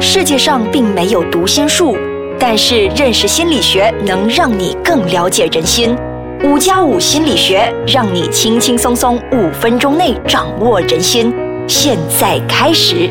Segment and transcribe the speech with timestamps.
[0.00, 1.96] 世界上并没有读心术，
[2.38, 5.96] 但是认识心理学能让你更了解人心。
[6.44, 11.34] 五加五心理学让你轻轻松松五分钟内掌握人心。
[11.66, 13.10] 现在开始，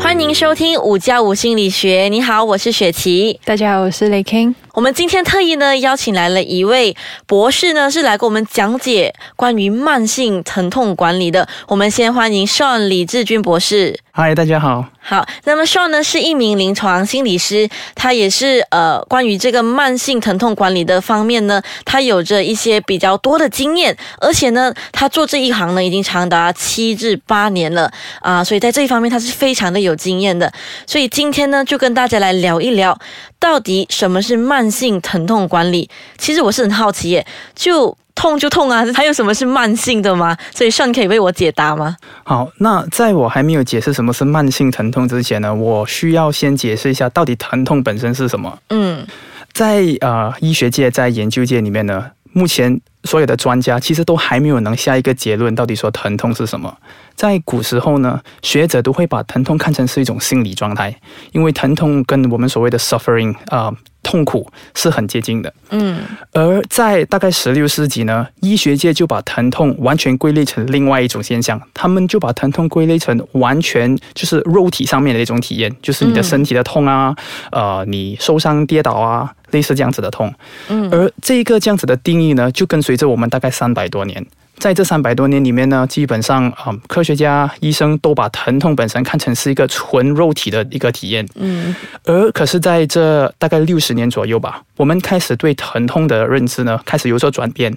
[0.00, 2.08] 欢迎收听五加五心理学。
[2.10, 3.38] 你好，我是雪琪。
[3.44, 4.54] 大家好，我是雷 king。
[4.74, 6.96] 我们今天特意呢邀请来了一位
[7.28, 11.48] 博士呢，是来给我们讲解关于慢性疼痛管理的。
[11.68, 14.00] 我们先欢迎 Sean 李志军博士。
[14.10, 14.84] 嗨，大家好。
[15.00, 27.88] 好，那么 Sean 呢是一名临床心理师，他也是呃关于这个慢性疼痛管理的方面呢，他有着一些比较多的经验，而且呢，他做这一行呢已经长达七至八年了
[28.20, 30.52] 啊，所以在这一方面他是非常的有经验的。
[30.84, 32.98] 所以今天呢，就跟大家来聊一聊，
[33.44, 35.90] 到底什么是慢性疼痛管理？
[36.16, 37.94] 其实我是很好奇耶，就。
[38.16, 40.36] 痛就痛啊，还有什么是慢性的吗？
[40.54, 41.96] 所以上可以为我解答吗？
[42.22, 48.56] 好，那在我还没有解释什么是慢性疼痛之前呢，我需要先解释一下到底疼痛本身是什么。
[48.70, 49.04] 嗯，
[49.52, 56.76] 在呃医学界，在研究界里面呢，目前所有的专家其实都还没有能下一个结论，到底说疼痛是什么。
[57.14, 60.94] 在古时候呢，学者都会把疼痛看成是一种心理状态，
[61.32, 63.72] 因为疼痛跟我们所谓的 suffering 啊。
[64.04, 77.16] 痛苦是很接近的，嗯，而在大概十六世纪呢，医学界就把疼痛完全归类成另外一种现象，他们就把疼痛归类成完全就是肉体上面的一种体验，就是你的身体的痛啊，
[77.50, 80.34] 呃，你受伤跌倒啊，类似这样子的痛，
[80.68, 84.26] 嗯，而这一个这样子的定义呢，就跟随着我们大概三百多年。
[84.56, 91.26] 在这三百多年里面呢，基本上啊，科学家、医生都把疼痛本身看成是一个纯肉体的一个体验。
[91.34, 97.74] 嗯，而可是在这大概六十年左右吧，我们开始对疼痛的认知呢开始有所转变。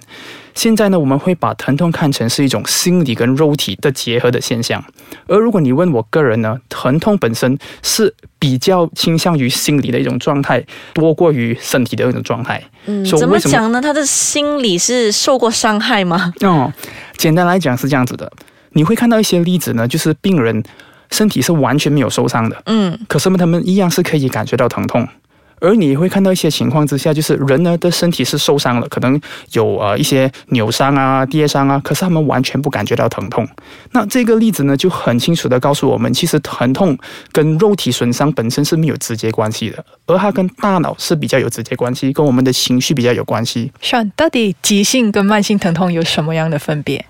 [0.54, 4.84] 现在呢，我们会把疼痛看成是一种心理跟肉体的结合的现象。
[5.28, 12.60] 而如果你问我个人呢，疼痛本身是比较倾向于心理的一种状态，多过于身体的一种状态。
[12.86, 13.80] 嗯，怎么讲呢？
[13.80, 16.32] 他的心理是受过伤害吗？
[16.40, 16.72] 哦，
[17.16, 18.30] 简单来讲是这样子的。
[18.70, 20.62] 你会看到一些例子呢，就是病人
[21.12, 25.06] 身体是完全没有受伤的，嗯，可是呢，他们一样是可以感觉到疼痛。
[25.60, 29.20] 而你会看到一些情况之下，就是人呢的身体是受伤了，可能
[29.52, 33.46] 有呃一些扭伤啊、跌伤啊，可是他们完全不感觉到疼痛。
[33.92, 36.96] 那这个例子呢，就很清楚的告诉我们，其实疼痛
[37.32, 43.72] 跟肉体损伤本身是没有直接关系的，而它跟大脑是比较有直接关系，跟我们的情绪比较有关系。
[43.80, 47.04] 像到底急性跟慢性疼痛有什么样的分别？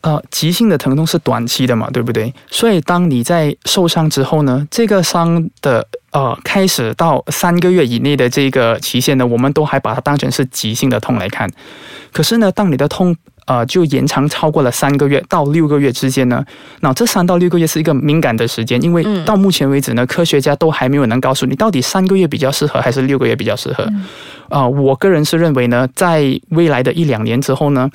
[0.00, 2.32] 呃，急性的疼痛是短期的嘛，对不对？
[2.48, 11.50] 所以当你在受伤之后呢，这个伤的呃开始到三个月以内的这个期限呢，我们都还把它当成是急性的痛来看。
[12.12, 13.14] 可是呢，当你的痛
[13.46, 16.44] 呃就延长超过了三个月到六个月之间呢，
[16.80, 23.86] 那这三到六个月是一个敏感的时间，因为到目前为止呢，科学家都还没有能告诉你到底三个月比较适合还是六个月比较适合。
[24.48, 27.90] 啊，我个人是认为呢，在未来的一两年之后呢。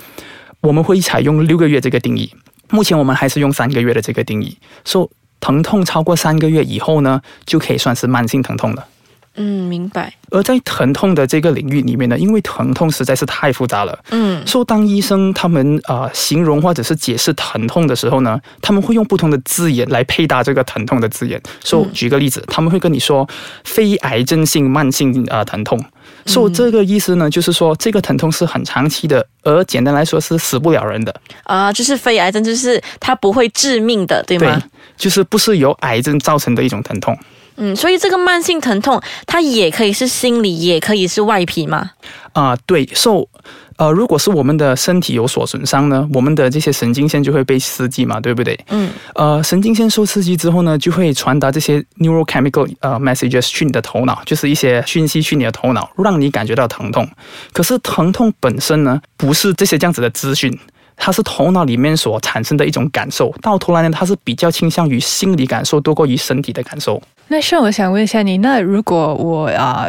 [0.61, 2.33] 我们会采用六个月这个定义，
[2.69, 4.57] 目前我们还是用三个月的这个定义。
[4.85, 5.09] 说
[5.43, 8.87] 疼痛超过三个月以后呢，就可以算是慢性疼痛了。
[9.35, 10.13] 嗯，明白。
[10.29, 13.99] 而在疼痛的这个领域里面呢，因为疼痛实在是太复杂了。
[14.11, 21.41] 嗯，说当医生他们啊形容或者是解释疼痛的时候呢，他们会用不同的字眼来配搭这个疼痛的字眼。
[21.61, 23.27] 说举个例子，他们会跟你说
[23.65, 25.83] 非癌症性慢性啊疼痛。
[26.25, 31.13] 说这个意思呢，就是说这个疼痛是很长期的，而简单来说是死不了人的
[31.43, 34.55] 啊，就是非癌症，就是它不会致命的，对吗？
[34.59, 34.63] 对，
[34.97, 37.17] 就是不是由癌症造成的一种疼痛。
[37.55, 41.91] 嗯，所以这个慢性疼痛，它也可以是心理，也可以是外皮嘛？
[42.31, 43.29] 啊，对，受。
[43.77, 48.57] 呃，如果是我们的身体有所损伤呢，我们的这些神经线就会被刺激嘛，对不对？
[48.69, 48.89] 嗯。
[49.15, 57.07] 呃，神经线受刺激之后呢，就会传达这些 neurochemical 呃 messages 去你的头脑，就是一些讯息去你的头脑，让你感觉到疼痛。
[57.51, 60.55] 可是疼痛本身呢，不是这些这样子的资讯，
[60.95, 63.33] 它是头脑里面所产生的一种感受。
[63.41, 67.01] 到头来呢，它是比较倾向于心理感受多过于身体的感受。
[67.27, 69.87] 那是我想问一下你，那如果我啊。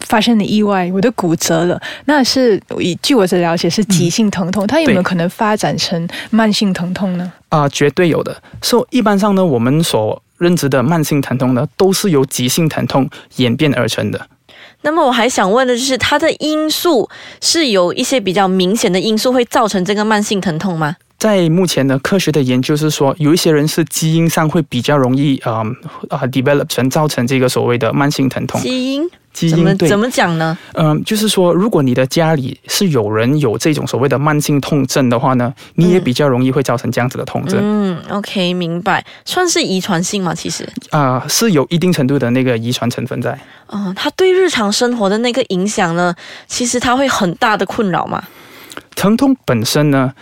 [0.00, 7.32] 发生的意外，我的骨折了，那是以据我的了解是急性疼痛，它有没有可能发展成慢性疼痛呢？
[7.48, 8.36] 啊，绝对有的。
[8.62, 14.28] 所以一般上呢，我们所认知的慢性疼痛呢，都是由急性疼痛演变而成的。
[14.82, 17.08] 那么我还想问的就是，它的因素
[17.40, 20.96] 是有一些比较明显的因素会造成这个慢性疼痛吗？
[21.18, 25.64] 在目前的科学的研究是说，有一些人是基因上会比较容易啊
[26.10, 28.60] 啊 develop 成造成这个所谓的慢性疼痛。
[28.60, 29.08] 基因。
[29.36, 30.56] 基怎么因对怎么讲呢？
[30.72, 40.34] 嗯，就是说，如果你的家里是有人有这种所谓的慢性痛症的话呢，你也比较容易会造成这样子的痛症嗯，OK，明白，算是遗传性嘛？
[40.34, 43.38] 其实，啊、是有一定程度的那个遗传成分在。
[43.66, 46.14] 哦，它对日常生活的那个影响呢，
[46.46, 48.24] 其实它会很大的困扰嘛。
[48.94, 50.14] 疼痛本身呢，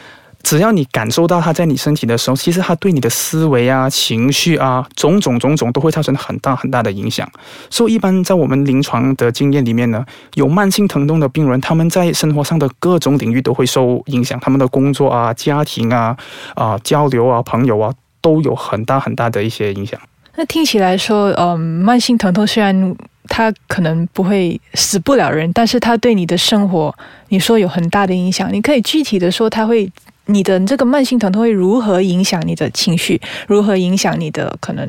[0.45, 7.29] 只要你感受到它在你身体的时候，其实它对你的思维啊、情绪啊、种种种种都会造成很大很大的影响。
[7.71, 10.05] 所以，一般在我们临床的经验里面呢，
[10.35, 16.17] 有慢性疼痛的病人，他们在生活上的各种领域都会受影响，他们的工作啊、家庭啊、
[16.55, 19.99] 啊、交流啊、朋友啊，都有很大很大的一些影响。
[20.37, 22.97] 那听起来说，嗯，慢性疼痛虽然
[23.29, 26.95] 它可能不会死不了人，但是它对你的生活，
[27.29, 28.53] 你说有很大的影响。
[28.53, 29.91] 你可以具体的说，它会
[30.27, 34.89] 你的这个慢性疼痛会如何影响你的情绪，如何影响你的可能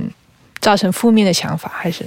[0.59, 2.05] 造成负面的想法，还是？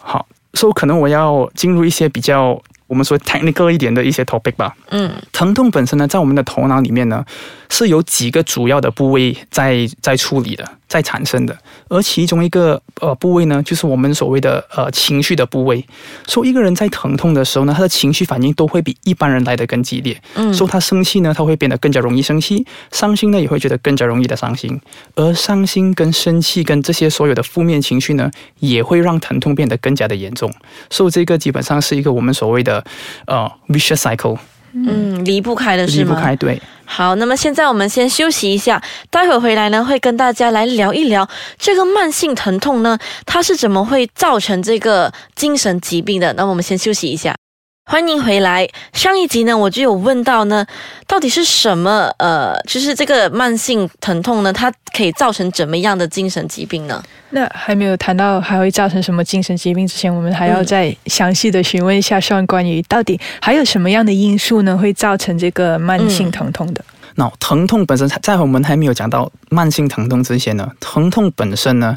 [0.00, 4.76] 好，所以可能我要进入一些比较我们说 technical 一点的一些 topic 吧。
[4.90, 5.10] 嗯。
[5.32, 7.24] 疼痛本身呢，在我们的头脑里面呢，
[7.70, 11.56] 是有几个主要的部位在在处理的，在产生的。
[11.88, 15.82] 而其中一个呃部位呢，就是我们所谓的呃情绪的部位。
[16.28, 20.14] 说一个人在疼痛的时候呢，他的情绪反应都会比一般人来得更激烈。
[20.34, 24.78] 嗯说他生气呢，他会变得更加容易生气；伤心呢，也会觉得更加容易的伤心。
[25.14, 30.52] 而伤心跟生气跟这些所有的负面情绪呢，也会让疼痛变得更加的严重。
[30.90, 32.84] 所以这个基本上是一个我们所谓的
[33.26, 34.36] 呃 vicious cycle，
[34.74, 36.10] 嗯，离不开的是吗？
[36.10, 36.36] 离不开。
[36.36, 36.60] 对。
[36.94, 41.26] 好，那么现在我们先休息一下，待会儿回来呢，会跟大家来聊一聊
[41.58, 46.34] 这个慢性疼痛呢，它是怎么会造成这个精神疾病的。
[46.34, 47.34] 那我们先休息一下。
[47.84, 48.66] 欢迎回来。
[48.94, 50.64] 上一集呢，我就有问到呢，
[51.06, 52.10] 到底是什么？
[52.18, 57.02] 呃，就是这个慢性疼痛呢，它可以造成怎么样的精神疾病呢？
[57.30, 66.82] 那还没有谈到还会造成什么精神疾病之前，我们还要嗯再详细的询问一下上关于到底还有什么样的因素呢，会造成这个慢性疼痛的？
[67.16, 71.96] 那疼痛本身，在我们还没有讲到慢性疼痛之前呢，疼痛本身呢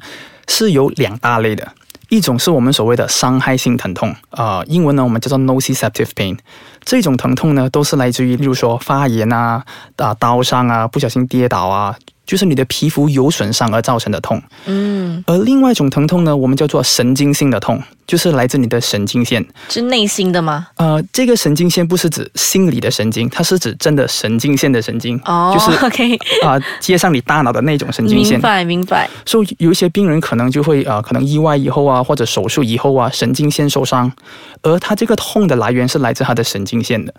[0.50, 1.72] 是有两大类的，
[2.10, 6.38] 一种是我们所谓的伤害性疼痛，啊、英文呢我们叫做 nociceptive pain。
[6.84, 9.64] 这种疼痛呢，都是来自于，例如说发炎啊、
[9.98, 14.42] 啊刀伤啊、不小心跌倒啊，就是你的皮肤有损伤而造成的痛。
[14.66, 19.46] 嗯，而另外一种疼痛呢，我们叫做神经性的痛，就是来自你的神经线。
[19.70, 20.68] 是内心的吗？
[20.76, 28.42] 呃，这个神经线不是指心理的神经，它是指真的神经线的神经，哦，就是 OK，啊、接上你大脑的那种神经线明。
[28.42, 29.10] 白明白。
[29.26, 34.12] 所以有一些病人可能就会啊、呃可能意外以后啊，或者手术以后啊，神经线受伤，
[34.64, 37.14] 而他这个痛的来源是来自他的神经线的。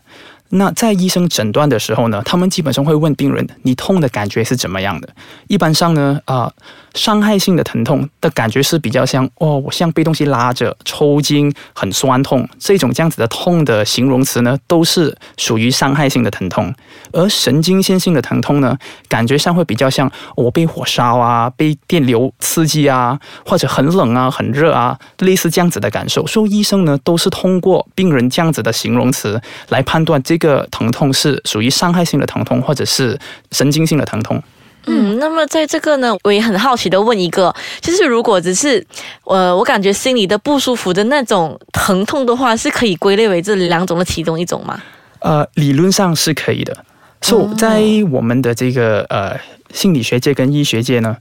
[0.50, 5.08] 那在医生诊断的时候呢，他们基本上会问病人：你痛的感觉是怎么样的？
[5.48, 6.52] 一般上呢，啊、
[6.94, 16.72] 伤害性的疼痛的感觉是比较像哦，我像被东西拉着、抽筋、很酸痛这种这样子的痛的形容词呢，都是属于伤害性的疼痛。
[17.12, 18.76] 而神经线性的疼痛呢，
[19.08, 26.26] 感觉上会比较像我被火烧啊、被电流刺激啊，或者很冷啊、很热啊，类似这样子的感受。
[26.26, 33.18] 所以医生呢，都是通过病人这样子的形容词来判断这个疼痛是属于伤害性的疼痛，或者是
[33.52, 34.42] 神经性的疼痛。
[34.88, 38.86] 嗯，那么在这个呢，我也很好奇的问一个，就是如果只是
[39.24, 44.80] 呃，我感觉心里的不舒服的那种疼痛的话，是可以归类为这两种的其中一种吗？
[45.18, 46.76] 呃，理论上是可以的。
[47.20, 49.36] 所、以在我们的这个呃
[49.72, 51.16] 心理学界跟医学界呢，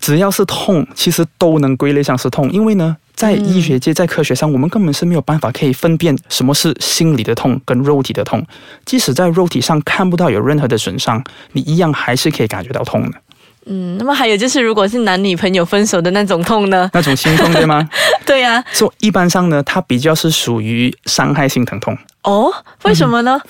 [0.00, 8.44] 只要是痛，其实都能归类上是痛，因为呢，在医学界、在科学上，我们根本是没有办法可以分辨什么是心理的痛跟肉体的痛。
[8.84, 13.18] 即使在肉体上看不到有任何的损伤，你一样还是可以感觉到痛的。
[13.68, 16.88] 嗯，那么还有就是，如果是男女朋友分手的那种痛呢？
[16.92, 17.88] 那种心痛，对吗？
[18.24, 21.96] 对呀、所以一般上呢，它比较是属于伤害性疼痛。
[22.22, 22.52] 哦，
[22.84, 23.40] 为什么呢？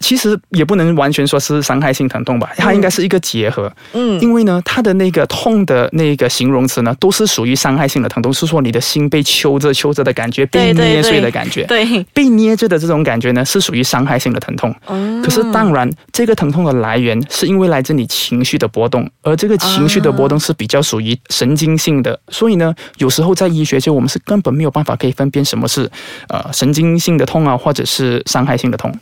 [0.00, 3.72] 其实也不能完全说是伤害性疼痛吧，它应该是一个结合。
[3.94, 11.64] 嗯因为呢，它的那个痛的那个形容词呢，都是属于伤害性的疼痛，是说你的心被揪着揪着的感觉，被捏碎的感觉。
[11.64, 14.74] 对，被捏着的这种感觉呢，是属于伤害性的疼痛。
[14.88, 25.90] 嗯可是当然，这个疼痛的来源是因为来自你情绪的波动，而这个情绪的波动是比较属于神经性的，所以呢，有时候在医学界我们是根本没有办法可以分辨什么是
[26.28, 28.92] 呃神经性的痛啊，或者是伤害性的痛。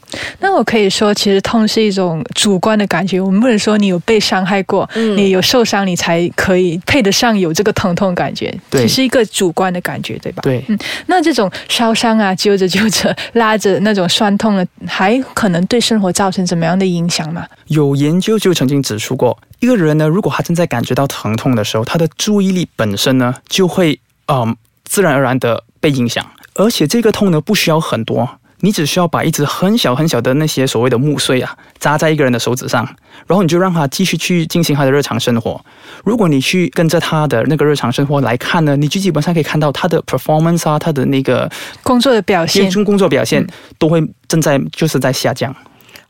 [0.41, 10.43] 那我可以说，其实痛是一种主观的感觉，我们不能说你有被伤害过，嗯你有受伤，你才可以配得上有这个疼痛感觉，对只是一个主观的感觉，对吧？
[10.43, 17.47] 对，嗯那这种烧伤啊、揪着揪着、拉着那种酸痛的，还可能对生活造成怎么样的影响吗？
[17.69, 26.25] 有研究就曾经指出过，一个人呢，如果他正在感觉到疼痛的时候，他的注意力本身呢就会嗯、自然而然的被影响。
[26.55, 28.29] 而且这个痛呢不需要很多。
[28.61, 32.85] 你只需要把一只很小很小的那些所谓的木碎啊，扎在一个人的手指上，
[33.27, 35.61] 然后你就让他继续去进行他的日常生活。
[36.05, 41.51] 如果你去跟着他的那个日常生活来看呢，你就基本上可以看到他的 performance 啊，他的那个
[41.83, 43.47] 工作的表现，工作表现
[43.79, 45.55] 都会正在就是在下降。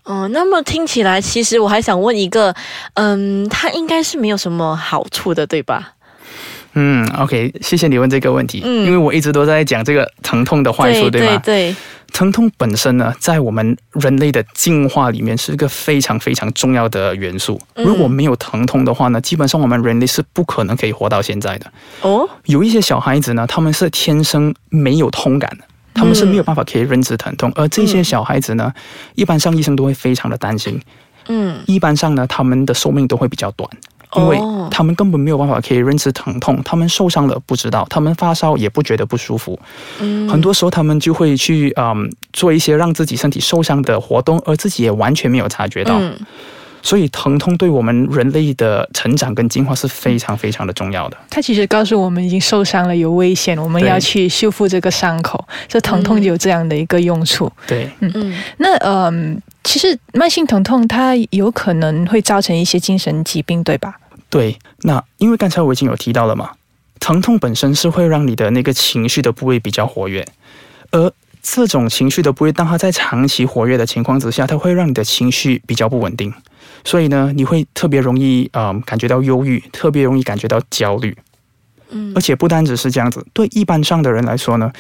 [0.05, 2.55] 哦，那么听起来，其实我还想问一个，
[2.95, 5.95] 嗯，他应该是没有什么好处的，对吧？
[6.75, 11.43] 嗯，OK，谢谢你问这个问题，嗯，因为我一直都在讲这个疼痛的坏处，对吗？
[11.45, 11.75] 对。
[12.17, 17.61] 疼痛本身呢，在我们人类的进化里面是一个非常非常重要的元素。
[17.75, 21.71] 如果没有疼痛的话呢，基本上我们人类是不可能可以活到现在的。
[22.01, 28.73] 哦，有一些小孩子呢，他们是天生没有痛感的，他们是没有办法可以认知疼痛，而这些小孩子呢，
[29.15, 30.81] 一般上医生都会非常的担心。
[31.29, 33.69] 嗯，一般上呢，他们的寿命都会比较短。
[34.15, 34.39] 因为
[34.71, 39.59] 他们根本没有办法可以认知疼痛，他们受伤了不知道，他们发烧也不觉得不舒服。
[40.01, 46.01] 嗯，很多时候他们就会去嗯做一些让自己身体受伤的活动，而自己也完全没有察觉到。
[46.83, 51.17] 所以疼痛对我们人类的成长跟进化是非常非常的重要的。
[51.29, 55.45] 它其实告诉我们已经受伤了，有危险，我们要去修复这个伤口。
[55.67, 57.51] 这疼痛有这样的一个用处。
[57.67, 58.35] 对，嗯嗯。
[58.59, 63.97] 那嗯，其实慢性疼痛它有可能会造成一些精神疾病，对吧？
[64.31, 66.53] 对，那因为刚才我已经有提到了嘛，
[67.01, 70.25] 疼痛本身是会让你的那个情绪的部位比较活跃，
[70.93, 76.33] 而这种情绪的部位，当它在长期活跃的情况之下，它会让你的情绪比较不稳定。
[76.85, 81.17] 所以呢，你会特别容易啊感觉到忧郁，特别容易感觉到焦虑。
[81.91, 84.73] 嗯，而且不单只是这样子，对一般上的人来说呢，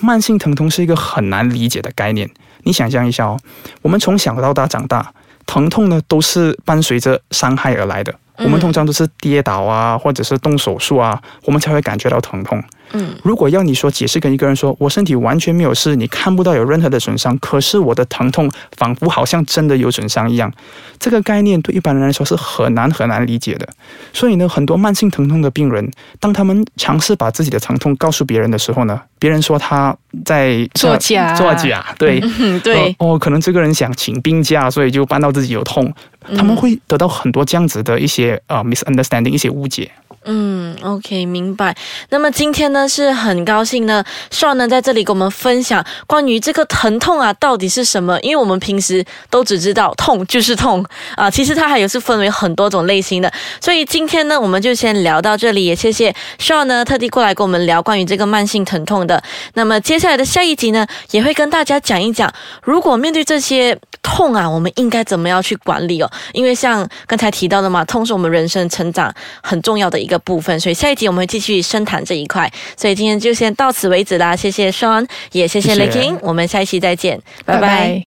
[0.00, 2.28] 慢性疼痛是一个很难理解的概念。
[2.64, 3.38] 你想象一下哦，
[3.82, 5.12] 我们从小到大长大，
[5.46, 8.14] 疼痛呢都是伴随着伤害而来的。
[8.38, 12.62] 我们通常都是跌倒啊，或者是动手术啊，我们才会感觉到疼痛。
[12.92, 20.52] 嗯，如果要你说解释跟一个人说，我身体完全没有事，你看不到有任何的损伤，可是我的疼痛仿佛好像真的有损伤一样，
[20.98, 23.68] 这个概念对一般人来说是很难很难理解的。
[24.12, 32.20] 所以呢，很多慢性疼痛的病人，当他们尝试把自己的疼痛告诉别人的时候呢，别人说他在作假，作假，对，
[32.62, 35.92] 对，哦，可能这个人想请病假，所以就搬到自己有痛，
[36.36, 39.90] 他们会得到很多这样子的一些呃 misunderstanding，一些误解。
[40.24, 41.76] 嗯，OK，明白。
[42.10, 48.16] 那么今天呢，是很高兴呢 sha 呢在这里跟我们分享关于这个疼痛啊到底是什么？
[48.20, 50.84] 因为我们平时都只知道痛就是痛
[51.16, 53.32] 啊，其实它还有是分为很多种类型的。
[53.60, 59.20] 所以今天呢，我们就先聊到这里，也谢谢 sha 呢特地过来跟我们聊关于这个慢性疼痛的。
[59.54, 66.08] 那么接下来的下一集呢，也会跟大家讲一讲，如果面对这些痛啊，我们应该怎么样去管理哦？
[66.32, 69.12] 因为像刚才提到的嘛，痛是我们人生成长
[69.42, 70.11] 很重要的一个。
[70.12, 72.50] 的部分，所以下一集我们会继续深谈这一块。
[72.76, 78.00] 所以今天就先到此为止啦，谢谢 Sean，也谢谢 l a k i n 我们下一期再见，拜拜。